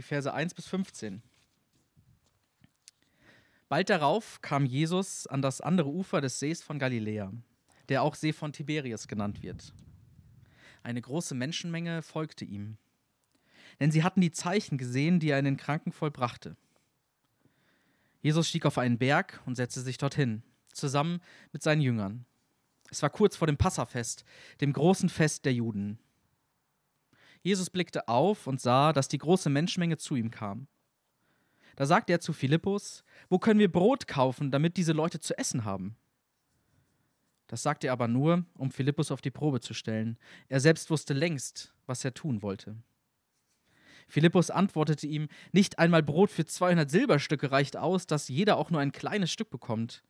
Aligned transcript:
die 0.00 0.06
Verse 0.06 0.32
1 0.32 0.54
bis 0.54 0.66
15. 0.66 1.20
Bald 3.68 3.90
darauf 3.90 4.40
kam 4.40 4.64
Jesus 4.64 5.26
an 5.26 5.42
das 5.42 5.60
andere 5.60 5.90
Ufer 5.90 6.22
des 6.22 6.38
Sees 6.38 6.62
von 6.62 6.78
Galiläa, 6.78 7.30
der 7.90 8.02
auch 8.02 8.14
See 8.14 8.32
von 8.32 8.54
Tiberias 8.54 9.08
genannt 9.08 9.42
wird. 9.42 9.74
Eine 10.82 11.02
große 11.02 11.34
Menschenmenge 11.34 12.00
folgte 12.00 12.46
ihm, 12.46 12.78
denn 13.78 13.90
sie 13.90 14.02
hatten 14.02 14.22
die 14.22 14.30
Zeichen 14.30 14.78
gesehen, 14.78 15.20
die 15.20 15.28
er 15.28 15.38
in 15.38 15.44
den 15.44 15.58
Kranken 15.58 15.92
vollbrachte. 15.92 16.56
Jesus 18.22 18.48
stieg 18.48 18.64
auf 18.64 18.78
einen 18.78 18.96
Berg 18.96 19.42
und 19.44 19.56
setzte 19.56 19.82
sich 19.82 19.98
dorthin, 19.98 20.42
zusammen 20.72 21.20
mit 21.52 21.62
seinen 21.62 21.82
Jüngern. 21.82 22.24
Es 22.90 23.02
war 23.02 23.10
kurz 23.10 23.36
vor 23.36 23.46
dem 23.46 23.58
Passafest, 23.58 24.24
dem 24.62 24.72
großen 24.72 25.10
Fest 25.10 25.44
der 25.44 25.52
Juden. 25.52 25.98
Jesus 27.42 27.70
blickte 27.70 28.08
auf 28.08 28.46
und 28.46 28.60
sah, 28.60 28.92
dass 28.92 29.08
die 29.08 29.18
große 29.18 29.50
Menschenmenge 29.50 29.96
zu 29.96 30.16
ihm 30.16 30.30
kam. 30.30 30.68
Da 31.76 31.86
sagte 31.86 32.12
er 32.12 32.20
zu 32.20 32.32
Philippus, 32.32 33.04
wo 33.28 33.38
können 33.38 33.60
wir 33.60 33.72
Brot 33.72 34.06
kaufen, 34.06 34.50
damit 34.50 34.76
diese 34.76 34.92
Leute 34.92 35.20
zu 35.20 35.36
essen 35.38 35.64
haben? 35.64 35.96
Das 37.46 37.62
sagte 37.62 37.88
er 37.88 37.94
aber 37.94 38.06
nur, 38.06 38.44
um 38.58 38.70
Philippus 38.70 39.10
auf 39.10 39.22
die 39.22 39.30
Probe 39.30 39.60
zu 39.60 39.74
stellen. 39.74 40.18
Er 40.48 40.60
selbst 40.60 40.90
wusste 40.90 41.14
längst, 41.14 41.74
was 41.86 42.04
er 42.04 42.14
tun 42.14 42.42
wollte. 42.42 42.76
Philippus 44.06 44.50
antwortete 44.50 45.06
ihm, 45.06 45.28
nicht 45.52 45.78
einmal 45.78 46.02
Brot 46.02 46.30
für 46.30 46.44
200 46.44 46.90
Silberstücke 46.90 47.50
reicht 47.50 47.76
aus, 47.76 48.06
dass 48.06 48.28
jeder 48.28 48.56
auch 48.56 48.70
nur 48.70 48.80
ein 48.80 48.92
kleines 48.92 49.32
Stück 49.32 49.50
bekommt. 49.50 50.04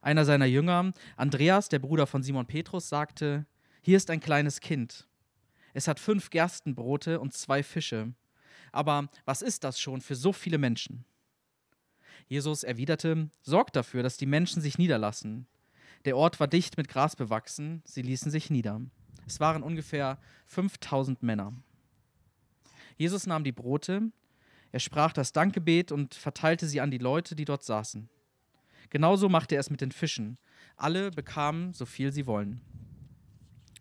Einer 0.00 0.24
seiner 0.24 0.46
Jünger, 0.46 0.92
Andreas, 1.16 1.68
der 1.68 1.78
Bruder 1.78 2.06
von 2.06 2.22
Simon 2.22 2.46
Petrus, 2.46 2.88
sagte, 2.88 3.44
hier 3.82 3.96
ist 3.96 4.08
ein 4.10 4.20
kleines 4.20 4.60
Kind. 4.60 5.09
Es 5.74 5.88
hat 5.88 6.00
fünf 6.00 6.30
Gerstenbrote 6.30 7.20
und 7.20 7.32
zwei 7.32 7.62
Fische. 7.62 8.12
Aber 8.72 9.08
was 9.24 9.42
ist 9.42 9.64
das 9.64 9.80
schon 9.80 10.00
für 10.00 10.14
so 10.14 10.32
viele 10.32 10.58
Menschen? 10.58 11.04
Jesus 12.26 12.62
erwiderte, 12.62 13.30
sorgt 13.42 13.76
dafür, 13.76 14.02
dass 14.02 14.16
die 14.16 14.26
Menschen 14.26 14.62
sich 14.62 14.78
niederlassen. 14.78 15.46
Der 16.04 16.16
Ort 16.16 16.40
war 16.40 16.48
dicht 16.48 16.76
mit 16.76 16.88
Gras 16.88 17.16
bewachsen, 17.16 17.82
sie 17.84 18.02
ließen 18.02 18.30
sich 18.30 18.50
nieder. 18.50 18.80
Es 19.26 19.40
waren 19.40 19.62
ungefähr 19.62 20.18
5000 20.46 21.22
Männer. 21.22 21.52
Jesus 22.96 23.26
nahm 23.26 23.44
die 23.44 23.52
Brote, 23.52 24.10
er 24.72 24.80
sprach 24.80 25.12
das 25.12 25.32
Dankgebet 25.32 25.90
und 25.90 26.14
verteilte 26.14 26.66
sie 26.66 26.80
an 26.80 26.90
die 26.90 26.98
Leute, 26.98 27.34
die 27.34 27.44
dort 27.44 27.64
saßen. 27.64 28.08
Genauso 28.88 29.28
machte 29.28 29.56
er 29.56 29.60
es 29.60 29.70
mit 29.70 29.80
den 29.80 29.92
Fischen. 29.92 30.38
Alle 30.76 31.10
bekamen 31.10 31.72
so 31.72 31.86
viel 31.86 32.12
sie 32.12 32.26
wollen. 32.26 32.60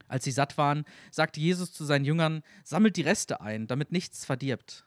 Als 0.09 0.25
sie 0.25 0.31
satt 0.31 0.57
waren, 0.57 0.83
sagte 1.11 1.39
Jesus 1.39 1.71
zu 1.71 1.85
seinen 1.85 2.03
Jüngern: 2.03 2.43
Sammelt 2.65 2.97
die 2.97 3.03
Reste 3.03 3.39
ein, 3.39 3.67
damit 3.67 3.93
nichts 3.93 4.25
verdirbt. 4.25 4.85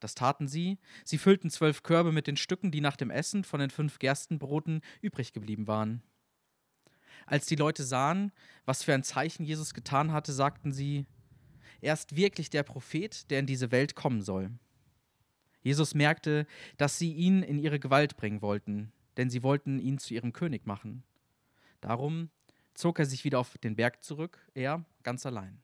Das 0.00 0.14
taten 0.14 0.48
sie. 0.48 0.78
Sie 1.04 1.16
füllten 1.16 1.48
zwölf 1.48 1.82
Körbe 1.82 2.12
mit 2.12 2.26
den 2.26 2.36
Stücken, 2.36 2.70
die 2.70 2.82
nach 2.82 2.96
dem 2.96 3.10
Essen 3.10 3.44
von 3.44 3.60
den 3.60 3.70
fünf 3.70 3.98
Gerstenbroten 3.98 4.82
übrig 5.00 5.32
geblieben 5.32 5.66
waren. 5.66 6.02
Als 7.24 7.46
die 7.46 7.56
Leute 7.56 7.84
sahen, 7.84 8.32
was 8.66 8.82
für 8.82 8.92
ein 8.92 9.04
Zeichen 9.04 9.44
Jesus 9.44 9.72
getan 9.72 10.12
hatte, 10.12 10.34
sagten 10.34 10.72
sie: 10.72 11.06
Er 11.80 11.94
ist 11.94 12.16
wirklich 12.16 12.50
der 12.50 12.64
Prophet, 12.64 13.30
der 13.30 13.38
in 13.38 13.46
diese 13.46 13.70
Welt 13.70 13.94
kommen 13.94 14.20
soll. 14.20 14.50
Jesus 15.62 15.94
merkte, 15.94 16.46
dass 16.76 16.98
sie 16.98 17.14
ihn 17.14 17.42
in 17.42 17.58
ihre 17.58 17.78
Gewalt 17.78 18.18
bringen 18.18 18.42
wollten 18.42 18.92
denn 19.16 19.30
sie 19.30 19.42
wollten 19.42 19.78
ihn 19.78 19.98
zu 19.98 20.14
ihrem 20.14 20.32
König 20.32 20.66
machen. 20.66 21.02
Darum 21.80 22.30
zog 22.74 22.98
er 22.98 23.06
sich 23.06 23.24
wieder 23.24 23.38
auf 23.38 23.58
den 23.58 23.76
Berg 23.76 24.02
zurück, 24.02 24.38
er 24.54 24.84
ganz 25.02 25.24
allein. 25.26 25.61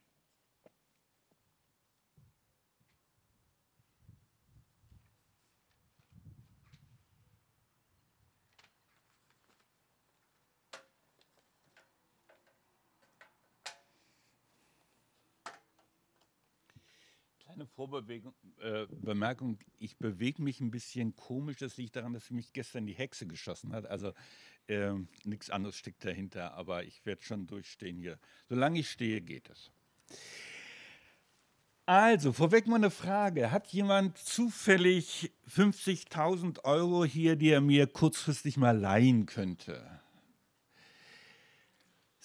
Kleine 17.58 17.66
Vorbemerkung, 17.74 19.58
äh, 19.58 19.64
ich 19.80 19.96
bewege 19.96 20.40
mich 20.42 20.60
ein 20.60 20.70
bisschen 20.70 21.16
komisch. 21.16 21.56
Das 21.56 21.76
liegt 21.76 21.96
daran, 21.96 22.12
dass 22.12 22.30
mich 22.30 22.52
gestern 22.52 22.86
die 22.86 22.92
Hexe 22.92 23.26
geschossen 23.26 23.72
hat. 23.72 23.84
Also 23.86 24.12
äh, 24.68 24.92
nichts 25.24 25.50
anderes 25.50 25.76
steckt 25.76 26.04
dahinter, 26.04 26.54
aber 26.54 26.84
ich 26.84 27.04
werde 27.04 27.22
schon 27.22 27.48
durchstehen 27.48 27.98
hier. 27.98 28.20
Solange 28.48 28.78
ich 28.78 28.90
stehe, 28.90 29.20
geht 29.20 29.50
es. 29.50 29.72
Also, 31.84 32.32
vorweg 32.32 32.68
mal 32.68 32.76
eine 32.76 32.90
Frage. 32.90 33.50
Hat 33.50 33.66
jemand 33.68 34.18
zufällig 34.18 35.32
50.000 35.50 36.62
Euro 36.62 37.04
hier, 37.04 37.34
die 37.34 37.48
er 37.48 37.60
mir 37.60 37.88
kurzfristig 37.88 38.56
mal 38.56 38.78
leihen 38.78 39.26
könnte? 39.26 40.00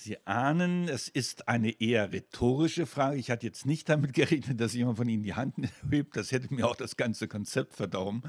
Sie 0.04 0.18
ahnen, 0.28 0.90
es 0.90 1.08
ist 1.08 1.48
eine 1.48 1.80
eher 1.80 2.12
rhetorische 2.12 2.86
Frage. 2.86 3.18
Ich 3.18 3.32
hatte 3.32 3.46
jetzt 3.46 3.66
nicht 3.66 3.88
damit 3.88 4.12
gerechnet, 4.14 4.60
dass 4.60 4.74
jemand 4.74 4.98
von 4.98 5.08
Ihnen 5.08 5.24
die 5.24 5.34
Hand 5.34 5.56
hebt. 5.90 6.18
Das 6.18 6.34
hätte 6.34 6.54
mir 6.54 6.68
auch 6.68 6.76
das 6.76 6.98
ganze 6.98 7.30
Konzept 7.30 7.74
verdorben. 7.74 8.22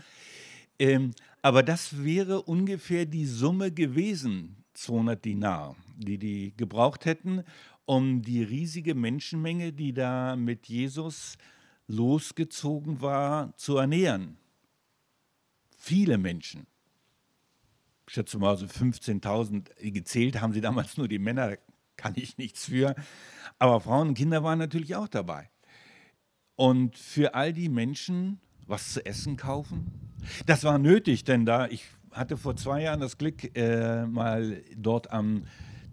Ähm, 0.78 1.14
aber 1.42 1.64
das 1.64 2.04
wäre 2.04 2.42
ungefähr 2.42 3.06
die 3.06 3.26
Summe 3.26 3.72
gewesen, 3.72 4.54
200 4.74 5.24
Dinar, 5.24 5.74
die 5.96 6.16
die 6.16 6.54
gebraucht 6.56 7.06
hätten, 7.06 7.42
um 7.86 8.22
die 8.22 8.44
riesige 8.44 8.94
Menschenmenge, 8.94 9.72
die 9.72 9.92
da 9.92 10.36
mit 10.36 10.66
Jesus 10.66 11.38
losgezogen 11.88 13.00
war, 13.00 13.56
zu 13.56 13.78
ernähren. 13.78 14.36
Viele 15.76 16.18
Menschen 16.18 16.68
ich 18.06 18.14
schätze 18.14 18.38
mal 18.38 18.56
so 18.56 18.66
15.000 18.66 19.90
gezählt 19.90 20.40
haben 20.40 20.52
sie 20.52 20.60
damals 20.60 20.96
nur 20.96 21.08
die 21.08 21.18
Männer, 21.18 21.56
kann 22.04 22.12
ich 22.16 22.37
nichts 22.37 22.66
für. 22.66 22.94
Aber 23.59 23.81
Frauen 23.81 24.09
und 24.09 24.15
Kinder 24.15 24.44
waren 24.44 24.59
natürlich 24.59 24.94
auch 24.94 25.09
dabei. 25.09 25.48
Und 26.54 26.98
für 26.98 27.34
all 27.34 27.53
die 27.53 27.70
Menschen 27.70 28.41
was 28.66 28.92
zu 28.92 29.04
essen 29.04 29.37
kaufen, 29.37 29.91
das 30.47 30.64
war 30.64 30.78
nötig, 30.78 31.25
denn 31.25 31.47
da 31.47 31.66
ich 31.66 31.84
hatte 32.12 32.37
vor 32.37 32.56
zwei 32.56 32.82
Jahren 32.82 33.00
das 33.00 33.19
Glück, 33.19 33.56
äh, 33.56 34.06
mal 34.06 34.62
dort 34.76 35.10
am 35.10 35.44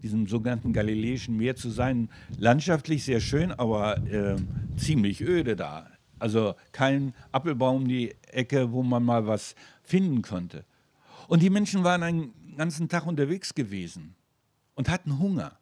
diesem 0.02 0.26
sogenannten 0.26 0.72
Galiläischen 0.72 1.36
Meer 1.36 1.56
zu 1.56 1.70
sein. 1.70 2.10
Landschaftlich 2.38 3.04
sehr 3.04 3.20
schön, 3.20 3.52
aber 3.52 3.98
äh, 4.06 4.36
ziemlich 4.76 5.20
öde 5.20 5.56
da. 5.56 5.86
Also 6.18 6.54
kein 6.72 7.14
Apfelbaum 7.30 7.88
die 7.88 8.14
Ecke, 8.28 8.72
wo 8.72 8.82
man 8.82 9.04
mal 9.04 9.26
was 9.26 9.54
finden 9.82 10.22
konnte. 10.22 10.64
Und 11.28 11.42
die 11.42 11.50
Menschen 11.50 11.84
waren 11.84 12.02
einen 12.02 12.56
ganzen 12.56 12.88
Tag 12.88 13.06
unterwegs 13.06 13.54
gewesen 13.54 14.14
und 14.74 14.88
hatten 14.88 15.18
Hunger. 15.18 15.61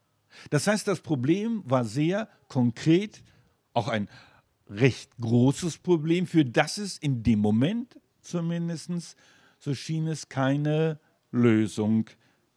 Das 0.51 0.67
heißt, 0.67 0.87
das 0.87 1.01
Problem 1.01 1.63
war 1.67 1.85
sehr 1.85 2.29
konkret, 2.49 3.23
auch 3.73 3.89
ein 3.89 4.09
recht 4.69 5.11
großes 5.21 5.79
Problem, 5.79 6.27
für 6.27 6.45
das 6.45 6.79
es 6.79 6.99
in 6.99 7.23
dem 7.23 7.41
Moment 7.41 7.99
zumindest, 8.21 9.17
so 9.59 9.75
schien 9.75 10.07
es, 10.07 10.29
keine 10.29 10.99
Lösung 11.33 12.09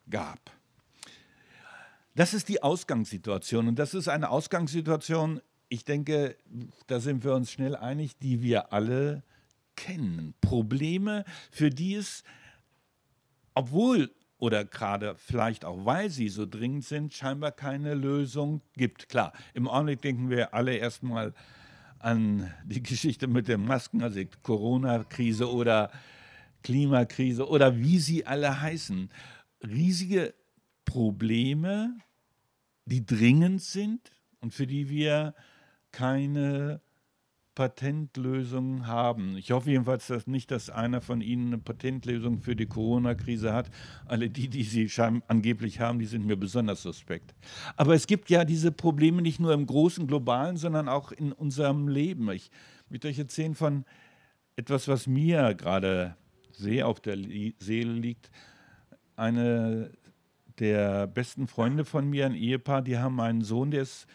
gab. 0.10 0.52
Das 2.16 2.34
ist 2.34 2.50
die 2.50 2.62
Ausgangssituation 2.62 3.68
und 3.68 3.80
das 3.80 3.94
ist 3.94 4.08
eine 4.08 4.30
Ausgangssituation, 4.30 5.42
ich 5.70 5.86
denke, 5.86 6.38
da 6.86 7.00
sind 7.00 7.24
wir 7.24 7.34
uns 7.34 7.52
schnell 7.52 7.76
einig, 7.76 8.18
die 8.20 8.44
wir 8.44 8.72
alle 8.72 9.24
kennen. 9.76 10.36
Probleme, 10.40 11.26
für 11.50 11.72
die 11.72 11.96
es 11.96 12.24
obwohl 13.54 14.12
oder 14.44 14.66
gerade 14.66 15.16
vielleicht 15.16 15.64
auch 15.64 15.86
weil 15.86 16.10
sie 16.10 16.28
so 16.28 16.46
dringend 16.46 16.84
sind, 16.84 17.14
scheinbar 17.14 17.54
keine 17.54 17.94
Lösung 17.94 18.60
gibt. 18.76 19.08
Klar, 19.08 19.32
im 19.54 19.70
Augenblick 19.70 20.02
denken 20.02 20.30
wir 20.30 20.54
alle 20.54 20.76
erstmal 20.76 21.34
an 22.00 22.54
die 22.66 22.84
Geschichte 22.84 23.28
mit 23.28 23.48
den 23.48 23.64
Masken, 23.64 24.04
also 24.04 24.20
Corona-Krise 24.42 25.50
oder 25.50 25.92
Klimakrise 26.62 27.48
oder 27.48 27.78
wie 27.78 28.00
sie 28.00 28.26
alle 28.26 28.60
heißen. 28.60 29.10
Riesige 29.66 30.34
Probleme, 30.84 31.96
die 32.84 33.06
dringend 33.06 33.62
sind 33.62 34.12
und 34.42 34.54
für 34.54 34.68
die 34.68 34.90
wir 34.90 35.36
keine 35.94 36.82
Patentlösungen 37.56 38.88
haben. 38.88 39.38
Ich 39.38 39.52
hoffe 39.52 39.70
jedenfalls 39.70 40.08
dass 40.08 40.28
nicht, 40.28 40.52
dass 40.52 40.70
einer 40.70 41.02
von 41.02 41.22
Ihnen 41.22 41.48
eine 41.48 41.58
Patentlösung 41.60 42.40
für 42.40 42.56
die 42.56 42.66
Corona-Krise 42.66 43.54
hat. 43.54 43.70
Alle 44.06 44.30
die, 44.30 44.48
die 44.48 44.64
sie 44.64 44.90
angeblich 45.28 45.80
haben, 45.80 46.00
die 46.00 46.06
sind 46.06 46.26
mir 46.26 46.36
besonders 46.36 46.82
suspekt. 46.82 47.34
Aber 47.76 47.94
es 47.94 48.08
gibt 48.08 48.30
ja 48.30 48.46
diese 48.46 48.72
Probleme 48.72 49.22
nicht 49.22 49.40
nur 49.40 49.54
im 49.54 49.66
großen 49.66 50.08
globalen, 50.08 50.58
sondern 50.58 50.90
auch 50.90 51.12
in 51.12 51.32
unserem 51.32 51.88
Leben. 51.88 52.30
Ich 52.32 52.50
möchte 52.90 53.08
euch 53.08 53.20
erzählen 53.20 53.56
von 53.56 53.86
etwas, 54.56 54.88
was 54.88 55.08
mir 55.08 55.54
gerade 55.56 56.16
sehr 56.52 56.88
auf 56.88 57.00
der 57.00 57.18
Seele 57.60 57.94
liegt. 57.94 58.30
Eine 59.16 59.92
der 60.60 61.08
besten 61.08 61.48
Freunde 61.48 61.86
von 61.86 62.10
mir, 62.10 62.26
ein 62.26 62.36
Ehepaar, 62.36 62.82
die 62.82 62.98
haben 62.98 63.20
einen 63.20 63.42
Sohn, 63.42 63.72
der 63.72 63.84
ist 63.84 64.08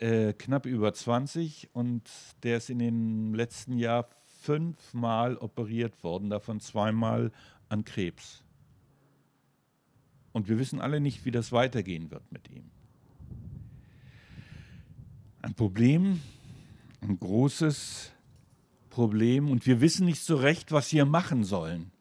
äh, 0.00 0.32
knapp 0.32 0.66
über 0.66 0.92
20 0.92 1.70
und 1.74 2.10
der 2.42 2.56
ist 2.56 2.70
in 2.70 2.78
den 2.78 3.34
letzten 3.34 3.76
Jahr 3.76 4.08
fünfmal 4.40 5.36
operiert 5.36 6.02
worden, 6.02 6.30
davon 6.30 6.60
zweimal 6.60 7.30
an 7.68 7.84
Krebs. 7.84 8.42
Und 10.32 10.48
wir 10.48 10.58
wissen 10.58 10.80
alle 10.80 11.00
nicht, 11.00 11.24
wie 11.24 11.30
das 11.30 11.52
weitergehen 11.52 12.10
wird 12.10 12.32
mit 12.32 12.48
ihm. 12.50 12.70
Ein 15.42 15.54
Problem, 15.54 16.20
ein 17.02 17.18
großes 17.18 18.12
Problem 18.88 19.50
und 19.50 19.66
wir 19.66 19.80
wissen 19.80 20.06
nicht 20.06 20.22
so 20.22 20.36
recht, 20.36 20.72
was 20.72 20.92
wir 20.92 21.04
machen 21.04 21.44
sollen. 21.44 21.92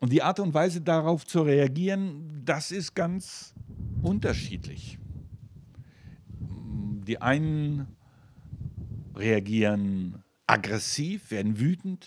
Und 0.00 0.12
die 0.12 0.22
Art 0.22 0.40
und 0.40 0.54
Weise 0.54 0.80
darauf 0.80 1.26
zu 1.26 1.42
reagieren, 1.42 2.42
das 2.44 2.72
ist 2.72 2.94
ganz 2.94 3.54
unterschiedlich. 4.02 4.98
Die 7.10 7.20
einen 7.20 7.88
reagieren 9.16 10.22
aggressiv, 10.46 11.32
werden 11.32 11.58
wütend, 11.58 12.06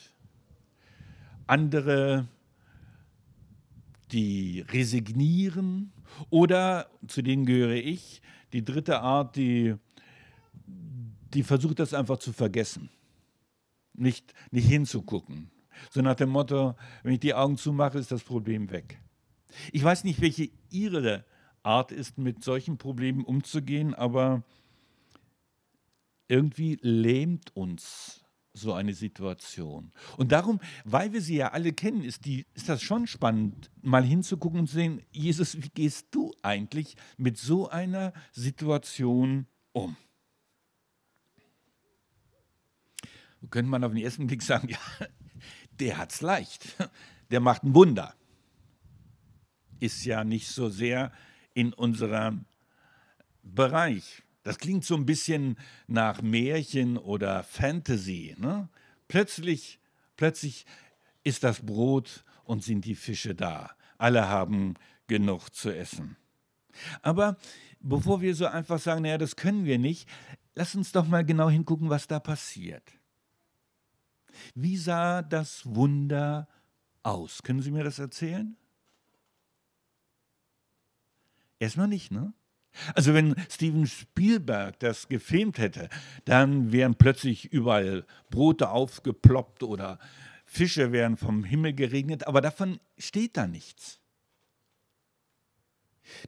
andere, 1.46 2.30
die 4.14 4.62
resignieren 4.62 5.92
oder, 6.30 6.90
zu 7.06 7.22
denen 7.22 7.46
gehöre 7.46 7.76
ich, 7.76 8.22
die 8.54 8.64
dritte 8.64 9.02
Art, 9.02 9.36
die, 9.36 9.76
die 11.34 11.44
versucht 11.44 11.80
das 11.80 11.94
einfach 11.94 12.20
zu 12.20 12.32
vergessen, 12.32 12.90
nicht, 13.92 14.34
nicht 14.52 14.70
hinzugucken. 14.70 15.52
So 15.92 16.02
nach 16.02 16.16
dem 16.16 16.30
Motto, 16.30 16.78
wenn 17.04 17.16
ich 17.16 17.20
die 17.20 17.34
Augen 17.34 17.58
zumache, 17.58 17.98
ist 18.00 18.14
das 18.14 18.24
Problem 18.24 18.72
weg. 18.72 19.02
Ich 19.74 19.84
weiß 19.84 20.06
nicht, 20.06 20.22
welche 20.22 20.50
Ihre 20.70 21.26
Art 21.62 21.92
ist, 21.92 22.18
mit 22.18 22.42
solchen 22.42 22.78
Problemen 22.78 23.26
umzugehen, 23.26 23.94
aber 23.94 24.44
irgendwie 26.34 26.80
lähmt 26.82 27.56
uns 27.56 28.26
so 28.54 28.74
eine 28.74 28.96
Situation. 28.96 29.92
Und 30.18 30.32
darum, 30.32 30.60
weil 30.84 31.14
wir 31.14 31.22
sie 31.22 31.36
ja 31.36 31.52
alle 31.52 31.74
kennen, 31.74 32.04
ist, 32.04 32.26
die, 32.26 32.48
ist 32.56 32.70
das 32.70 32.82
schon 32.82 33.06
spannend, 33.06 33.70
mal 33.84 34.04
hinzugucken 34.04 34.62
und 34.62 34.68
zu 34.68 34.74
sehen, 34.74 35.04
Jesus, 35.12 35.62
wie 35.62 35.70
gehst 35.70 36.08
du 36.10 36.34
eigentlich 36.42 36.96
mit 37.18 37.38
so 37.38 37.70
einer 37.70 38.14
Situation 38.32 39.46
um? 39.74 39.96
Könnte 43.52 43.70
man 43.70 43.84
auf 43.84 43.92
den 43.92 44.02
ersten 44.02 44.26
Blick 44.26 44.42
sagen, 44.42 44.70
ja, 44.70 45.08
der 45.80 46.00
hat 46.00 46.14
es 46.14 46.22
leicht. 46.22 46.76
Der 47.30 47.42
macht 47.42 47.64
ein 47.64 47.76
Wunder. 47.76 48.16
Ist 49.80 50.04
ja 50.04 50.24
nicht 50.24 50.48
so 50.48 50.70
sehr 50.70 51.12
in 51.54 51.74
unserem 51.74 52.46
Bereich. 53.44 54.23
Das 54.44 54.58
klingt 54.58 54.84
so 54.84 54.96
ein 54.96 55.06
bisschen 55.06 55.58
nach 55.88 56.22
Märchen 56.22 56.98
oder 56.98 57.44
Fantasy. 57.44 58.36
Ne? 58.38 58.70
Plötzlich, 59.08 59.80
plötzlich 60.18 60.66
ist 61.24 61.44
das 61.44 61.66
Brot 61.66 62.26
und 62.44 62.64
sind 62.64 62.86
die 62.86 62.96
Fische 62.96 63.36
da. 63.36 63.72
Alle 63.98 64.28
haben 64.28 64.76
genug 65.08 65.50
zu 65.50 65.70
essen. 65.74 66.18
Aber 67.02 67.38
bevor 67.80 68.22
wir 68.22 68.36
so 68.36 68.46
einfach 68.46 68.80
sagen, 68.80 69.04
naja, 69.04 69.18
das 69.18 69.36
können 69.38 69.64
wir 69.64 69.80
nicht, 69.80 70.10
lass 70.56 70.76
uns 70.76 70.92
doch 70.92 71.08
mal 71.08 71.24
genau 71.24 71.50
hingucken, 71.50 71.90
was 71.90 72.08
da 72.08 72.20
passiert. 72.20 72.84
Wie 74.56 74.78
sah 74.78 75.22
das 75.22 75.66
Wunder 75.66 76.48
aus? 77.04 77.44
Können 77.44 77.62
Sie 77.62 77.72
mir 77.72 77.84
das 77.84 78.00
erzählen? 78.00 78.58
Erstmal 81.60 81.88
nicht, 81.88 82.12
ne? 82.12 82.34
Also 82.96 83.14
wenn 83.14 83.36
Steven 83.50 83.88
Spielberg 83.88 84.80
das 84.80 85.08
gefilmt 85.08 85.58
hätte, 85.58 85.90
dann 86.26 86.72
wären 86.72 86.96
plötzlich 86.96 87.52
überall 87.52 88.06
Brote 88.30 88.70
aufgeploppt 88.70 89.64
oder 89.64 90.00
Fische 90.46 90.92
wären 90.92 91.18
vom 91.18 91.44
Himmel 91.44 91.74
geregnet, 91.74 92.28
aber 92.28 92.42
davon 92.42 92.80
steht 92.98 93.38
da 93.38 93.48
nichts. 93.48 94.00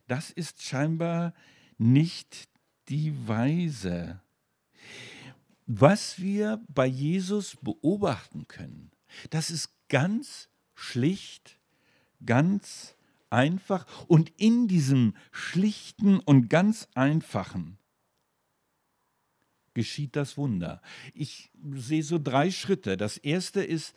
Das 0.08 0.32
ist 0.32 0.64
scheinbar 0.64 1.34
nicht 1.78 2.50
die 2.90 3.28
Weise. 3.28 4.22
Was 5.68 6.20
wir 6.20 6.62
bei 6.68 6.86
Jesus 6.86 7.58
beobachten 7.62 8.48
können, 8.48 8.92
das 9.30 9.50
ist 9.50 9.70
ganz 9.90 10.50
schlicht, 10.74 11.60
ganz 12.26 12.95
einfach 13.30 13.86
und 14.08 14.32
in 14.38 14.68
diesem 14.68 15.16
schlichten 15.32 16.20
und 16.20 16.50
ganz 16.50 16.88
einfachen 16.96 17.78
geschieht 19.76 20.16
das 20.16 20.38
Wunder. 20.38 20.82
Ich 21.14 21.52
sehe 21.74 22.02
so 22.02 22.18
drei 22.18 22.50
Schritte. 22.50 22.98
Das 22.98 23.18
erste 23.18 23.64
ist, 23.64 23.94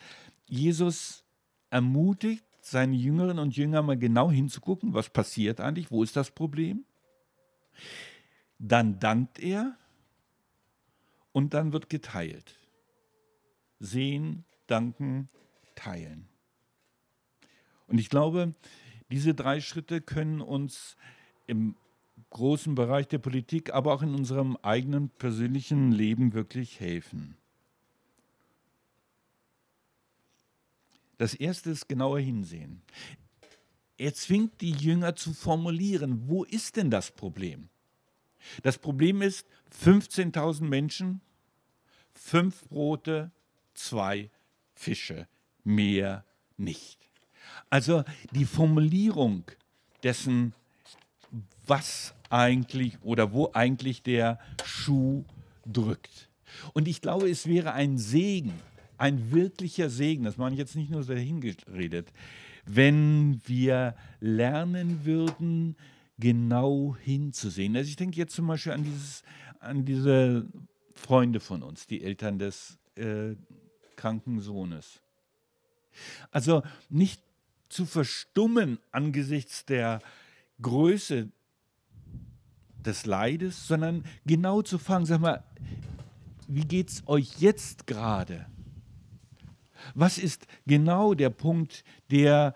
Jesus 0.46 1.25
ermutigt 1.70 2.44
seine 2.60 2.96
Jüngerinnen 2.96 3.38
und 3.38 3.56
Jünger 3.56 3.80
mal 3.80 3.96
genau 3.96 4.30
hinzugucken, 4.30 4.92
was 4.92 5.08
passiert 5.08 5.60
eigentlich, 5.60 5.90
wo 5.90 6.02
ist 6.02 6.16
das 6.16 6.30
Problem. 6.30 6.84
Dann 8.58 8.98
dankt 8.98 9.38
er 9.38 9.78
und 11.32 11.54
dann 11.54 11.72
wird 11.72 11.88
geteilt. 11.88 12.56
Sehen, 13.78 14.44
danken, 14.66 15.30
teilen. 15.76 16.28
Und 17.86 17.98
ich 17.98 18.10
glaube, 18.10 18.54
diese 19.10 19.34
drei 19.34 19.60
Schritte 19.60 20.00
können 20.00 20.40
uns 20.40 20.96
im 21.46 21.76
großen 22.31 22.75
Bereich 22.75 23.08
der 23.08 23.19
Politik, 23.19 23.72
aber 23.72 23.94
auch 23.94 24.02
in 24.02 24.14
unserem 24.14 24.56
eigenen 24.62 25.08
persönlichen 25.08 25.93
Leben 25.93 26.34
wirklich 26.34 26.81
helfen. 26.81 27.37
Das 31.16 31.34
erste 31.34 31.70
ist 31.70 31.88
genauer 31.88 32.20
hinsehen. 32.20 32.82
Er 33.96 34.14
zwingt 34.14 34.60
die 34.60 34.70
Jünger 34.70 35.16
zu 35.16 35.34
formulieren, 35.34 36.28
wo 36.28 36.44
ist 36.44 36.76
denn 36.76 36.90
das 36.90 37.11
Problem? 37.11 37.69
Das 38.62 38.78
Problem 38.78 39.22
ist 39.22 39.46
15.000 39.82 40.62
Menschen, 40.62 41.20
fünf 42.12 42.69
Brote, 42.69 43.32
zwei 43.75 44.31
Fische, 44.75 45.26
mehr 45.64 46.25
nicht. 46.56 47.07
Also 47.71 48.05
die 48.33 48.45
Formulierung 48.45 49.45
dessen, 50.03 50.53
was 51.67 52.15
eigentlich 52.31 52.99
oder 53.03 53.33
wo 53.33 53.50
eigentlich 53.53 54.03
der 54.03 54.39
Schuh 54.65 55.25
drückt. 55.67 56.29
Und 56.73 56.89
ich 56.89 57.00
glaube, 57.00 57.29
es 57.29 57.47
wäre 57.47 57.73
ein 57.73 57.99
Segen, 57.99 58.55
ein 58.97 59.31
wirklicher 59.33 59.91
Segen, 59.91 60.25
das 60.25 60.37
meine 60.37 60.55
ich 60.55 60.59
jetzt 60.59 60.77
nicht 60.77 60.90
nur 60.90 61.02
so 61.02 61.12
dahingeredet, 61.12 62.12
wenn 62.64 63.40
wir 63.47 63.95
lernen 64.21 65.05
würden, 65.05 65.76
genau 66.19 66.97
hinzusehen. 67.02 67.76
Also 67.76 67.88
ich 67.88 67.97
denke 67.97 68.17
jetzt 68.17 68.35
zum 68.35 68.47
Beispiel 68.47 68.73
an, 68.73 68.85
dieses, 68.85 69.23
an 69.61 69.85
diese 69.85 70.47
Freunde 70.95 71.40
von 71.40 71.62
uns, 71.62 71.87
die 71.87 72.02
Eltern 72.02 72.38
des 72.38 72.78
äh, 72.97 73.37
kranken 73.97 74.40
Sohnes. 74.40 75.00
Also 76.31 76.62
nicht 76.88 77.23
zu 77.68 77.87
verstummen 77.87 78.78
angesichts 78.90 79.64
der 79.64 80.00
Größe 80.60 81.30
des 82.84 83.06
Leides, 83.06 83.66
sondern 83.66 84.04
genau 84.26 84.62
zu 84.62 84.78
fragen, 84.78 85.06
sag 85.06 85.20
mal, 85.20 85.44
wie 86.46 86.64
geht 86.64 86.88
es 86.88 87.02
euch 87.06 87.38
jetzt 87.38 87.87
gerade? 87.87 88.46
Was 89.94 90.18
ist 90.18 90.46
genau 90.66 91.14
der 91.14 91.30
Punkt, 91.30 91.84
der 92.10 92.54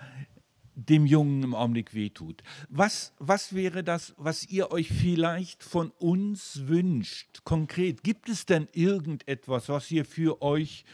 dem 0.74 1.06
Jungen 1.06 1.42
im 1.42 1.54
Augenblick 1.54 1.94
wehtut? 1.94 2.42
Was, 2.68 3.12
was 3.18 3.54
wäre 3.54 3.84
das, 3.84 4.14
was 4.16 4.48
ihr 4.48 4.72
euch 4.72 4.88
vielleicht 4.88 5.62
von 5.62 5.90
uns 5.90 6.66
wünscht? 6.66 7.44
Konkret, 7.44 8.02
gibt 8.02 8.28
es 8.28 8.46
denn 8.46 8.68
irgendetwas, 8.72 9.68
was 9.68 9.90
wir 9.90 10.04
für 10.04 10.40
euch 10.42 10.84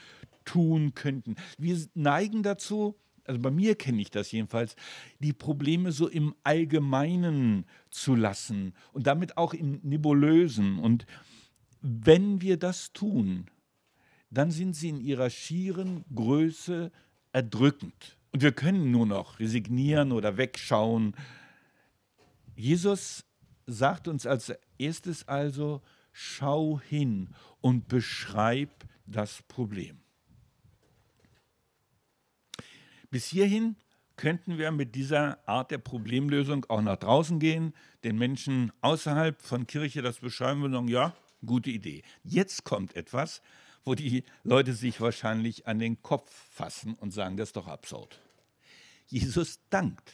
tun 0.45 0.95
könnten? 0.95 1.37
Wir 1.57 1.79
neigen 1.95 2.43
dazu, 2.43 2.97
also 3.29 3.41
bei 3.41 3.51
mir 3.51 3.75
kenne 3.75 4.01
ich 4.01 4.11
das 4.11 4.33
jedenfalls, 4.33 4.75
die 5.21 5.33
Probleme 5.33 5.93
so 5.93 6.09
im 6.09 6.35
Allgemeinen 6.45 7.67
zu 7.91 8.15
lassen 8.15 8.73
und 8.93 9.07
damit 9.07 9.37
auch 9.37 9.55
im 9.55 9.81
Nebulösen. 9.83 10.79
Und 10.79 11.07
wenn 11.83 12.41
wir 12.41 12.57
das 12.57 12.93
tun, 12.93 13.47
dann 14.31 14.51
sind 14.51 14.75
sie 14.75 14.89
in 14.89 15.01
ihrer 15.01 15.31
schieren 15.31 16.05
Größe 16.15 16.91
erdrückend. 17.33 18.17
Und 18.33 18.43
wir 18.43 18.53
können 18.53 18.91
nur 18.91 19.07
noch 19.07 19.39
resignieren 19.39 20.13
oder 20.13 20.37
wegschauen. 20.37 21.15
Jesus 22.57 23.25
sagt 23.67 24.09
uns 24.09 24.27
als 24.27 24.53
erstes 24.79 25.29
also, 25.29 25.83
schau 26.13 26.81
hin 26.81 27.29
und 27.61 27.89
beschreib 27.89 28.71
das 29.07 29.43
Problem. 29.49 30.01
Bis 33.11 33.27
hierhin 33.27 33.77
könnten 34.17 34.59
wir 34.59 34.71
mit 34.73 34.95
dieser 34.95 35.39
Art 35.49 35.71
der 35.71 35.79
Problemlösung 35.79 36.67
auch 36.69 36.83
nach 36.83 36.97
draußen 36.97 37.39
gehen, 37.39 37.73
den 38.05 38.19
Menschen 38.19 38.73
außerhalb 38.81 39.41
von 39.41 39.67
Kirche 39.67 40.03
das 40.03 40.19
beschreiben 40.19 40.63
und 40.63 40.73
sagen, 40.73 40.89
ja, 40.89 41.15
gute 41.47 41.71
Idee. 41.71 42.03
Jetzt 42.25 42.65
kommt 42.65 42.97
etwas, 42.97 43.43
wo 43.85 43.95
die 43.95 44.25
Leute 44.43 44.75
sich 44.75 45.01
wahrscheinlich 45.01 45.67
an 45.67 45.79
den 45.79 46.03
Kopf 46.03 46.31
fassen 46.51 46.95
und 46.95 47.13
sagen, 47.13 47.37
das 47.37 47.51
ist 47.51 47.57
doch 47.57 47.69
absurd. 47.69 48.21
Jesus 49.07 49.61
dankt. 49.71 50.13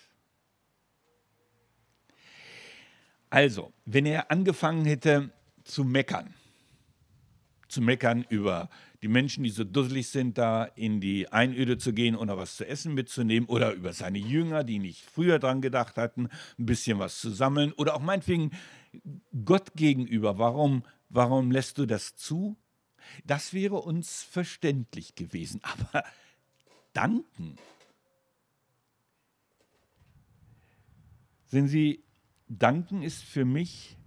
Also, 3.31 3.73
wenn 3.85 4.07
er 4.07 4.31
angefangen 4.31 4.85
hätte 4.85 5.33
zu 5.65 5.83
meckern, 5.83 6.33
zu 7.75 7.83
meckern 7.83 8.25
über 8.28 8.71
die 9.02 9.09
Menschen, 9.09 9.45
die 9.45 9.50
so 9.50 9.64
dusselig 9.64 10.09
sind, 10.09 10.38
da 10.38 10.64
in 10.64 11.00
die 11.00 11.31
Einöde 11.31 11.76
zu 11.76 11.93
gehen 11.93 12.16
oder 12.16 12.38
was 12.38 12.57
zu 12.57 12.66
essen 12.66 12.95
mitzunehmen 12.95 13.49
oder 13.49 13.73
über 13.75 13.93
seine 13.93 14.19
Jünger, 14.19 14.64
die 14.64 14.78
nicht 14.78 15.04
früher 15.04 15.38
dran 15.38 15.61
gedacht 15.61 15.99
hatten, 15.99 16.31
ein 16.59 16.66
bisschen 16.66 16.99
was 16.99 17.21
zu 17.21 17.31
sammeln 17.31 17.73
oder 17.73 17.97
auch 17.97 18.00
meinetwegen 18.00 18.52
Gott 19.45 19.75
gegenüber. 19.75 20.38
Warum, 20.38 20.85
warum 21.11 21.50
lässt 21.50 21.76
du 21.76 21.85
das 21.85 22.16
zu? 22.16 22.57
Das 23.25 23.52
wäre 23.52 23.76
uns 23.76 24.23
verständlich 24.23 25.14
gewesen. 25.14 25.61
Aber 25.90 26.04
danken. 26.93 27.57
Sehen 31.47 31.69
Sie, 31.69 32.02
danken 32.49 33.02
ist 33.02 33.23
für 33.23 33.45
mich 33.45 33.99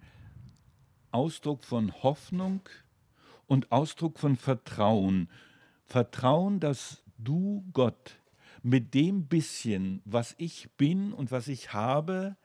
Ausdruck 1.11 1.63
von 1.63 1.93
Hoffnung 2.03 2.61
und 3.47 3.71
Ausdruck 3.71 4.19
von 4.19 4.35
Vertrauen. 4.35 5.29
Vertrauen, 5.85 6.59
dass 6.59 7.03
du, 7.17 7.65
Gott, 7.73 8.19
mit 8.61 8.93
dem 8.93 9.27
bisschen, 9.27 10.01
was 10.05 10.35
ich 10.37 10.69
bin 10.77 11.13
und 11.13 11.31
was 11.31 11.47
ich 11.47 11.73
habe, 11.73 12.35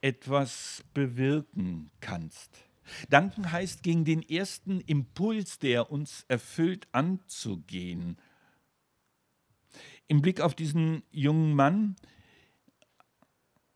etwas 0.00 0.84
bewirken 0.94 1.90
kannst. 2.00 2.64
Danken 3.08 3.52
heißt, 3.52 3.82
gegen 3.82 4.04
den 4.04 4.22
ersten 4.22 4.80
Impuls, 4.80 5.58
der 5.58 5.90
uns 5.90 6.24
erfüllt, 6.28 6.88
anzugehen. 6.92 8.16
Im 10.08 10.22
Blick 10.22 10.40
auf 10.40 10.54
diesen 10.54 11.02
jungen 11.12 11.54
Mann 11.54 11.96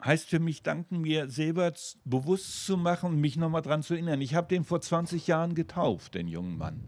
heißt 0.04 0.28
für 0.28 0.38
mich 0.38 0.62
danken, 0.62 1.00
mir 1.00 1.30
selber 1.30 1.72
bewusst 2.04 2.66
zu 2.66 2.76
machen 2.76 3.10
und 3.10 3.20
mich 3.20 3.36
nochmal 3.36 3.62
daran 3.62 3.82
zu 3.82 3.94
erinnern. 3.94 4.20
Ich 4.20 4.34
habe 4.34 4.48
den 4.48 4.64
vor 4.64 4.80
20 4.80 5.26
Jahren 5.26 5.54
getauft, 5.54 6.14
den 6.14 6.28
jungen 6.28 6.58
Mann. 6.58 6.84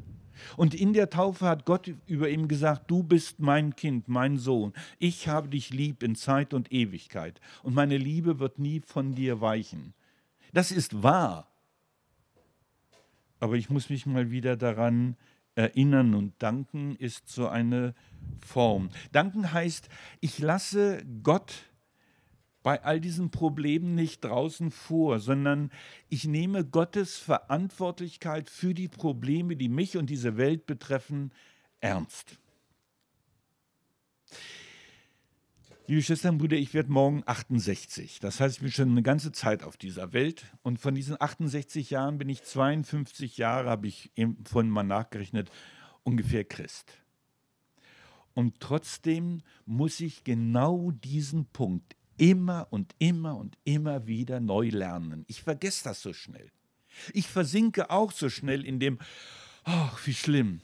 Und 0.57 0.75
in 0.75 0.93
der 0.93 1.09
Taufe 1.09 1.47
hat 1.47 1.65
Gott 1.65 1.91
über 2.07 2.29
ihm 2.29 2.47
gesagt, 2.47 2.91
du 2.91 3.03
bist 3.03 3.41
mein 3.41 3.75
Kind, 3.75 4.09
mein 4.09 4.37
Sohn. 4.37 4.75
Ich 4.99 5.29
habe 5.29 5.49
dich 5.49 5.71
lieb 5.71 6.03
in 6.03 6.15
Zeit 6.15 6.53
und 6.53 6.73
Ewigkeit. 6.73 7.41
Und 7.63 7.75
meine 7.75 7.97
Liebe 7.97 8.39
wird 8.39 8.59
nie 8.59 8.81
von 8.81 9.15
dir 9.15 9.41
weichen. 9.41 9.95
Das 10.53 10.71
ist 10.71 11.03
wahr. 11.03 11.49
Aber 13.41 13.55
ich 13.55 13.71
muss 13.71 13.91
mich 13.91 14.07
mal 14.07 14.31
wieder 14.31 14.57
daran 14.57 15.17
erinnern 15.55 16.15
und 16.15 16.35
danken 16.39 16.97
ist 16.97 17.29
so 17.29 17.49
eine 17.49 17.95
Form. 18.41 18.91
Danken 19.13 19.53
heißt, 19.53 19.89
ich 20.21 20.39
lasse 20.39 21.03
Gott 21.23 21.55
bei 22.67 22.83
all 22.83 23.01
diesen 23.01 23.31
Problemen 23.31 23.95
nicht 23.95 24.25
draußen 24.25 24.73
vor, 24.73 25.21
sondern 25.21 25.71
ich 26.09 26.25
nehme 26.25 26.65
Gottes 26.65 27.17
Verantwortlichkeit 27.17 28.51
für 28.51 28.75
die 28.75 28.89
Probleme, 28.89 29.55
die 29.55 29.69
mich 29.69 29.97
und 29.97 30.11
diese 30.11 30.37
Welt 30.37 30.67
betreffen, 30.67 31.31
ernst. 31.79 32.41
Liebe 35.87 36.03
Schwestern 36.03 36.33
und 36.33 36.39
Brüder, 36.39 36.57
ich 36.57 36.75
werde 36.75 36.91
morgen 36.91 37.23
68. 37.25 38.19
Das 38.19 38.41
heißt, 38.41 38.57
ich 38.57 38.63
bin 38.63 38.73
schon 38.73 38.91
eine 38.91 39.05
ganze 39.05 39.31
Zeit 39.31 39.63
auf 39.63 39.77
dieser 39.77 40.13
Welt. 40.13 40.47
Und 40.63 40.81
von 40.81 40.97
diesen 40.97 41.21
68 41.21 41.91
Jahren 41.91 42.19
bin 42.19 42.29
ich 42.29 42.43
52 42.43 43.37
Jahre, 43.39 43.71
habe 43.71 43.87
ich 43.87 44.11
eben 44.17 44.45
vorhin 44.45 44.73
mal 44.73 44.83
nachgerechnet, 44.83 45.53
ungefähr 46.03 46.43
Christ. 46.43 46.95
Und 48.35 48.59
trotzdem 48.59 49.43
muss 49.67 50.01
ich 50.01 50.25
genau 50.25 50.91
diesen 50.91 51.47
Punkt 51.47 51.95
immer 52.19 52.67
und 52.71 52.95
immer 52.99 53.37
und 53.37 53.59
immer 53.65 54.07
wieder 54.07 54.41
neu 54.41 54.69
lernen. 54.69 55.25
Ich 55.29 55.43
vergesse 55.43 55.85
das 55.85 56.03
so 56.03 56.13
schnell. 56.13 56.51
Ich 57.13 57.29
versinke 57.29 57.91
auch 57.91 58.13
so 58.13 58.29
schnell 58.31 58.65
in 58.65 58.81
dem, 58.81 58.99
ach, 59.65 60.05
wie 60.07 60.15
schlimm. 60.15 60.61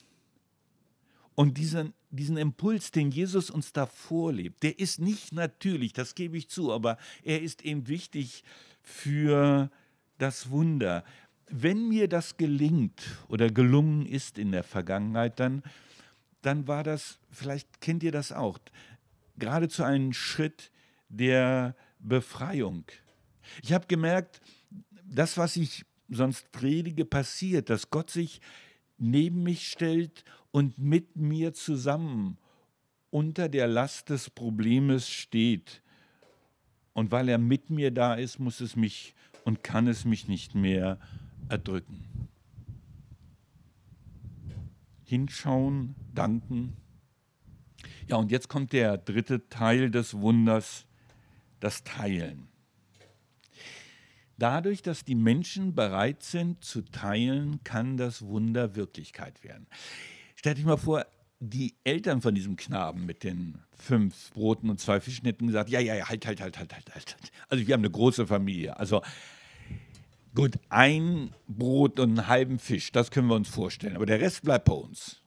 Und 1.34 1.58
diesen, 1.58 1.94
diesen 2.10 2.36
Impuls, 2.36 2.90
den 2.90 3.10
Jesus 3.10 3.50
uns 3.50 3.72
da 3.72 3.86
vorlebt, 3.86 4.62
der 4.62 4.78
ist 4.78 5.00
nicht 5.00 5.32
natürlich, 5.32 5.92
das 5.92 6.14
gebe 6.14 6.36
ich 6.36 6.48
zu, 6.48 6.72
aber 6.72 6.98
er 7.22 7.40
ist 7.42 7.62
eben 7.64 7.88
wichtig 7.88 8.44
für 8.82 9.70
das 10.18 10.50
Wunder. 10.50 11.04
Wenn 11.48 11.88
mir 11.88 12.08
das 12.08 12.36
gelingt 12.36 13.02
oder 13.28 13.50
gelungen 13.50 14.06
ist 14.06 14.38
in 14.38 14.52
der 14.52 14.64
Vergangenheit, 14.64 15.40
dann, 15.40 15.62
dann 16.42 16.66
war 16.66 16.84
das, 16.84 17.18
vielleicht 17.30 17.80
kennt 17.80 18.02
ihr 18.02 18.12
das 18.12 18.32
auch, 18.32 18.58
geradezu 19.38 19.82
ein 19.82 20.12
Schritt 20.12 20.71
der 21.12 21.76
Befreiung. 21.98 22.84
Ich 23.62 23.72
habe 23.72 23.86
gemerkt, 23.86 24.40
das, 25.04 25.36
was 25.36 25.56
ich 25.56 25.84
sonst 26.08 26.50
predige, 26.52 27.04
passiert, 27.04 27.70
dass 27.70 27.90
Gott 27.90 28.10
sich 28.10 28.40
neben 28.98 29.42
mich 29.42 29.68
stellt 29.68 30.24
und 30.50 30.78
mit 30.78 31.16
mir 31.16 31.52
zusammen 31.52 32.38
unter 33.10 33.48
der 33.48 33.66
Last 33.66 34.10
des 34.10 34.30
Problems 34.30 35.08
steht. 35.08 35.82
Und 36.94 37.10
weil 37.10 37.28
er 37.28 37.38
mit 37.38 37.70
mir 37.70 37.90
da 37.90 38.14
ist, 38.14 38.38
muss 38.38 38.60
es 38.60 38.76
mich 38.76 39.14
und 39.44 39.62
kann 39.62 39.86
es 39.86 40.04
mich 40.04 40.28
nicht 40.28 40.54
mehr 40.54 40.98
erdrücken. 41.48 42.28
Hinschauen, 45.04 45.94
danken. 46.14 46.76
Ja, 48.06 48.16
und 48.16 48.30
jetzt 48.30 48.48
kommt 48.48 48.72
der 48.72 48.98
dritte 48.98 49.48
Teil 49.48 49.90
des 49.90 50.14
Wunders 50.14 50.86
das 51.62 51.84
Teilen. 51.84 52.48
Dadurch, 54.38 54.82
dass 54.82 55.04
die 55.04 55.14
Menschen 55.14 55.74
bereit 55.74 56.22
sind 56.22 56.64
zu 56.64 56.82
teilen, 56.82 57.62
kann 57.62 57.96
das 57.96 58.22
Wunder 58.22 58.74
Wirklichkeit 58.74 59.44
werden. 59.44 59.66
Stell 60.34 60.54
dich 60.54 60.64
mal 60.64 60.76
vor, 60.76 61.06
die 61.38 61.74
Eltern 61.84 62.20
von 62.22 62.34
diesem 62.34 62.56
Knaben 62.56 63.06
mit 63.06 63.24
den 63.24 63.58
fünf 63.76 64.32
Broten 64.32 64.70
und 64.70 64.80
zwei 64.80 65.00
Fischen 65.00 65.26
hätten 65.26 65.46
gesagt, 65.48 65.70
ja, 65.70 65.80
ja, 65.80 65.94
ja, 65.94 66.08
halt, 66.08 66.26
halt, 66.26 66.40
halt, 66.40 66.58
halt, 66.58 66.72
halt, 66.72 66.94
halt. 66.94 67.16
Also 67.48 67.66
wir 67.66 67.74
haben 67.74 67.82
eine 67.82 67.90
große 67.90 68.26
Familie. 68.26 68.76
Also 68.76 69.02
gut, 70.34 70.58
ein 70.68 71.34
Brot 71.46 72.00
und 72.00 72.18
einen 72.18 72.26
halben 72.28 72.58
Fisch, 72.58 72.90
das 72.90 73.10
können 73.10 73.28
wir 73.28 73.36
uns 73.36 73.48
vorstellen, 73.48 73.96
aber 73.96 74.06
der 74.06 74.20
Rest 74.20 74.42
bleibt 74.42 74.64
bei 74.64 74.74
uns. 74.74 75.20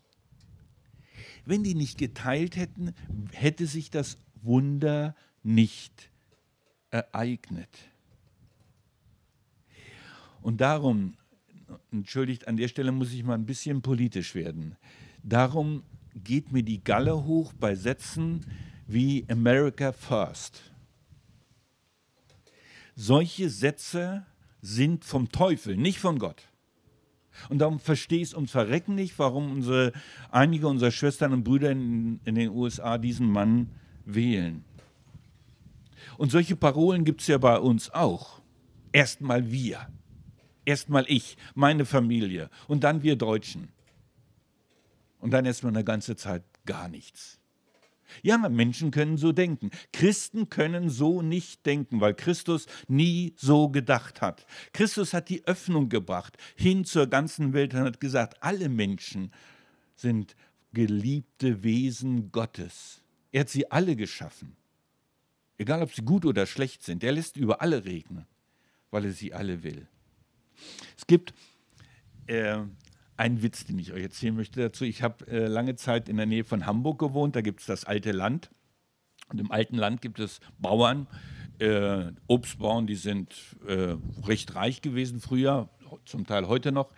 Wenn 1.46 1.64
die 1.64 1.76
nicht 1.76 1.98
geteilt 1.98 2.56
hätten, 2.56 2.94
hätte 3.32 3.68
sich 3.68 3.92
das 3.92 4.18
Wunder 4.42 5.16
nicht 5.44 6.10
ereignet. 6.96 7.70
Und 10.42 10.62
darum, 10.62 11.16
entschuldigt, 11.92 12.48
an 12.48 12.58
der 12.58 12.68
Stelle 12.68 12.92
muss 12.92 13.12
ich 13.12 13.24
mal 13.24 13.34
ein 13.34 13.46
bisschen 13.46 13.82
politisch 13.82 14.36
werden. 14.36 14.78
Darum 15.24 15.84
geht 16.16 16.52
mir 16.52 16.64
die 16.64 16.84
Galle 16.84 17.26
hoch 17.26 17.52
bei 17.54 17.76
Sätzen 17.76 18.46
wie 18.88 19.26
America 19.30 19.92
First. 19.92 20.62
Solche 22.96 23.50
Sätze 23.50 24.26
sind 24.62 25.04
vom 25.04 25.30
Teufel, 25.30 25.76
nicht 25.76 26.00
von 26.00 26.18
Gott. 26.18 26.44
Und 27.50 27.60
darum 27.60 27.80
verstehe 27.80 28.20
ich 28.20 28.30
es 28.30 28.34
ums 28.34 28.52
Verrecken 28.52 28.96
nicht, 28.96 29.20
warum 29.20 29.52
unsere, 29.52 29.92
einige 30.32 30.68
unserer 30.68 30.92
Schwestern 30.92 31.34
und 31.34 31.44
Brüder 31.44 31.72
in, 31.72 32.22
in 32.24 32.36
den 32.36 32.50
USA 32.50 32.98
diesen 32.98 33.30
Mann 33.30 33.72
wählen. 34.06 34.64
Und 36.18 36.32
solche 36.32 36.56
Parolen 36.56 37.06
gibt 37.06 37.22
es 37.22 37.28
ja 37.28 37.38
bei 37.38 37.60
uns 37.60 37.90
auch. 37.90 38.42
Erstmal 38.92 39.52
wir. 39.52 39.88
Erstmal 40.66 41.06
ich, 41.08 41.38
meine 41.54 41.86
Familie 41.86 42.50
und 42.68 42.84
dann 42.84 43.04
wir 43.04 43.16
Deutschen. 43.16 43.70
Und 45.20 45.32
dann 45.32 45.46
erstmal 45.46 45.74
eine 45.74 45.84
ganze 45.84 46.16
Zeit 46.16 46.44
gar 46.66 46.88
nichts. 46.88 47.40
Ja, 48.22 48.38
Menschen 48.38 48.92
können 48.92 49.18
so 49.18 49.32
denken. 49.32 49.72
Christen 49.92 50.50
können 50.50 50.90
so 50.90 51.22
nicht 51.22 51.66
denken, 51.66 52.02
weil 52.02 52.14
Christus 52.14 52.68
nie 52.88 53.34
so 53.38 53.70
gedacht 53.70 54.22
hat. 54.22 54.46
Christus 54.74 55.14
hat 55.14 55.30
die 55.30 55.46
Öffnung 55.46 55.90
gebracht 55.90 56.38
hin 56.56 56.86
zur 56.86 57.08
ganzen 57.08 57.54
Welt 57.54 57.74
und 57.74 57.82
hat 57.82 58.00
gesagt, 58.00 58.42
alle 58.42 58.70
Menschen 58.70 59.32
sind 59.96 60.36
geliebte 60.74 61.64
Wesen 61.64 62.32
Gottes. 62.32 63.02
Er 63.32 63.42
hat 63.42 63.50
sie 63.50 63.72
alle 63.72 63.96
geschaffen. 63.96 64.56
Egal, 65.58 65.82
ob 65.82 65.94
sie 65.94 66.04
gut 66.04 66.26
oder 66.26 66.46
schlecht 66.46 66.84
sind, 66.84 67.04
der 67.04 67.14
lässt 67.14 67.38
über 67.38 67.62
alle 67.62 67.86
regnen, 67.86 68.26
weil 68.92 69.06
er 69.06 69.12
sie 69.12 69.34
alle 69.34 69.64
will. 69.64 69.88
Es 70.98 71.08
gibt 71.08 71.34
äh, 72.28 72.60
einen 73.18 73.42
Witz, 73.42 73.66
den 73.66 73.80
ich 73.80 73.94
euch 73.94 74.04
erzählen 74.04 74.36
möchte 74.36 74.60
dazu. 74.62 74.84
Ich 74.84 75.02
habe 75.02 75.26
äh, 75.28 75.48
lange 75.48 75.76
Zeit 75.76 76.10
in 76.10 76.18
der 76.18 76.26
Nähe 76.26 76.44
von 76.44 76.66
Hamburg 76.66 77.00
gewohnt, 77.00 77.36
da 77.36 77.42
gibt 77.42 77.62
es 77.62 77.66
das 77.66 77.86
alte 77.86 78.12
Land. 78.12 78.50
Und 79.30 79.40
im 79.40 79.52
alten 79.52 79.78
Land 79.78 80.02
gibt 80.02 80.20
es 80.20 80.40
Bauern, 80.60 81.08
äh, 81.60 82.12
Obstbauern, 82.28 82.86
die 82.86 82.96
sind 82.96 83.34
äh, 83.66 83.96
recht 84.24 84.56
reich 84.56 84.82
gewesen 84.82 85.20
früher, 85.20 85.70
zum 86.06 86.28
Teil 86.28 86.48
heute 86.48 86.72
noch. 86.72 86.92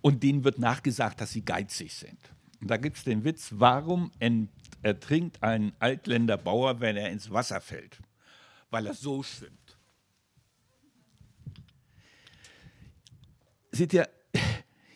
Und 0.00 0.22
denen 0.22 0.44
wird 0.44 0.58
nachgesagt, 0.58 1.20
dass 1.20 1.32
sie 1.32 1.44
geizig 1.44 1.94
sind. 1.94 2.18
Und 2.60 2.70
da 2.70 2.76
gibt 2.76 2.96
es 2.96 3.04
den 3.04 3.24
Witz, 3.24 3.52
warum 3.56 4.10
ertrinkt 4.82 5.42
ein 5.42 5.72
Altländer 5.78 6.36
Bauer, 6.36 6.80
wenn 6.80 6.96
er 6.96 7.10
ins 7.10 7.30
Wasser 7.30 7.60
fällt? 7.60 7.98
Weil 8.70 8.86
er 8.86 8.94
so 8.94 9.22
schwimmt. 9.22 9.78
Seht 13.70 13.92
ihr, 13.94 14.08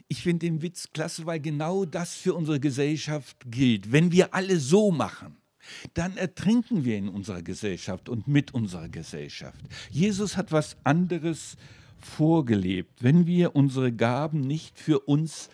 ich 0.08 0.22
finde 0.22 0.46
den 0.46 0.62
Witz 0.62 0.90
klasse, 0.92 1.26
weil 1.26 1.40
genau 1.40 1.84
das 1.84 2.14
für 2.14 2.34
unsere 2.34 2.60
Gesellschaft 2.60 3.36
gilt. 3.46 3.90
Wenn 3.90 4.12
wir 4.12 4.34
alle 4.34 4.58
so 4.58 4.90
machen, 4.90 5.36
dann 5.94 6.16
ertrinken 6.16 6.84
wir 6.84 6.96
in 6.96 7.08
unserer 7.08 7.42
Gesellschaft 7.42 8.08
und 8.08 8.28
mit 8.28 8.54
unserer 8.54 8.88
Gesellschaft. 8.88 9.60
Jesus 9.90 10.36
hat 10.36 10.52
was 10.52 10.76
anderes 10.84 11.56
vorgelebt. 11.98 13.02
Wenn 13.02 13.26
wir 13.26 13.56
unsere 13.56 13.92
Gaben 13.92 14.40
nicht 14.40 14.78
für 14.78 15.00
uns 15.00 15.48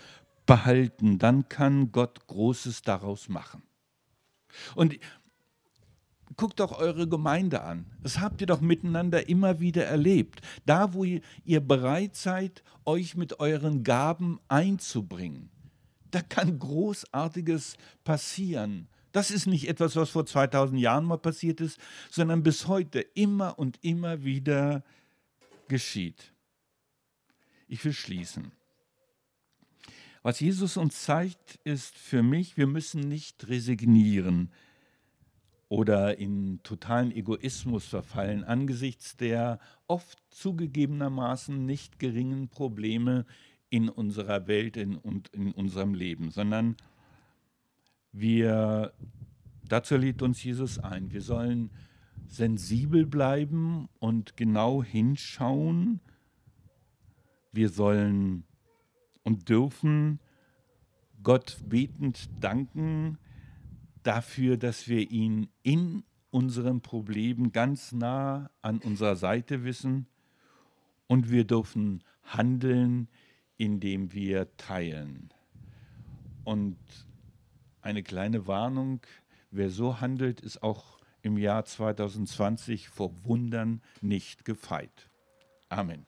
behalten, 0.45 1.19
dann 1.19 1.49
kann 1.49 1.93
Gott 1.93 2.27
Großes 2.27 2.83
daraus 2.83 3.29
machen. 3.29 3.63
Und 4.75 4.99
guckt 6.37 6.61
doch 6.61 6.79
eure 6.79 7.09
Gemeinde 7.09 7.63
an. 7.63 7.87
Das 8.03 8.21
habt 8.21 8.41
ihr 8.41 8.47
doch 8.47 8.61
miteinander 8.61 9.29
immer 9.29 9.61
wieder 9.61 9.85
erlebt. 9.85 10.41
Da, 10.67 10.95
wo 10.95 11.05
ihr 11.05 11.61
bereit 11.61 12.17
seid, 12.17 12.63
euch 12.85 13.17
mit 13.17 13.41
euren 13.41 13.85
Gaben 13.85 14.41
einzubringen, 14.49 15.51
da 16.11 16.21
kann 16.21 16.59
Großartiges 16.59 17.77
passieren. 18.05 18.89
Das 19.13 19.31
ist 19.31 19.47
nicht 19.47 19.69
etwas, 19.69 19.95
was 19.97 20.11
vor 20.11 20.25
2000 20.25 20.81
Jahren 20.81 21.05
mal 21.05 21.19
passiert 21.19 21.61
ist, 21.61 21.79
sondern 22.11 22.43
bis 22.43 22.67
heute 22.67 23.01
immer 23.01 23.59
und 23.59 23.79
immer 23.83 24.25
wieder 24.25 24.85
geschieht. 25.69 26.33
Ich 27.69 27.85
will 27.85 27.93
schließen. 27.93 28.53
Was 30.23 30.39
Jesus 30.39 30.77
uns 30.77 31.03
zeigt, 31.03 31.57
ist 31.65 31.99
für 31.99 32.23
mich, 32.23 32.57
wir 32.57 32.69
müssen 32.69 33.09
nicht 33.09 33.49
resignieren 33.49 34.53
oder 35.69 36.19
in 36.19 36.63
totalen 36.63 37.11
Egoismus 37.11 37.87
verfallen 37.87 38.45
angesichts 38.45 39.17
der 39.17 39.59
oft 39.89 40.19
zugegebenermaßen 40.31 41.65
nicht 41.65 41.99
geringen 41.99 42.49
Probleme 42.49 43.25
in 43.71 43.89
unserer 43.89 44.47
Welt 44.47 44.77
und 44.77 45.29
in 45.29 45.51
unserem 45.53 45.95
Leben, 45.95 46.31
sondern 46.31 46.77
wir, 48.13 48.93
dazu 49.67 49.97
lädt 49.97 50.21
uns 50.21 50.45
Jesus 50.45 50.79
ein, 50.79 51.11
wir 51.11 51.23
sollen 51.23 51.71
sensibel 52.29 53.07
bleiben 53.07 53.89
und 53.99 54.37
genau 54.37 54.85
hinschauen. 54.85 56.01
Wir 57.51 57.71
sollen 57.71 58.45
und 59.25 59.49
dürfen 59.49 60.21
Gott 61.23 61.59
betend 61.69 62.29
danken 62.41 63.19
dafür, 64.03 64.57
dass 64.57 64.89
wir 64.89 65.11
ihn 65.11 65.49
in 65.63 66.03
unserem 66.31 66.81
Problem 66.81 67.53
ganz 67.53 67.93
nah 67.93 68.51
an 68.63 68.79
unserer 68.79 69.17
Seite 69.17 69.65
wissen 69.65 70.07
und 71.07 71.31
wir 71.31 71.45
dürfen 71.45 72.03
handeln, 72.25 73.09
indem 73.59 74.13
wir 74.13 74.57
teilen. 74.57 75.33
Und 76.45 76.79
eine 77.83 78.03
kleine 78.03 78.47
Warnung, 78.47 79.01
wer 79.51 79.71
so 79.71 80.01
handelt, 80.01 80.41
ist 80.41 80.63
auch 80.63 80.99
im 81.23 81.39
Jahr 81.39 81.65
2020 81.65 82.89
vor 82.89 83.13
Wundern 83.25 83.81
nicht 84.01 84.45
gefeit. 84.45 85.11
Amen. 85.69 86.07